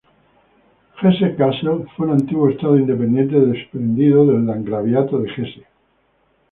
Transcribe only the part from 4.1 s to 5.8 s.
del Landgraviato de Hesse.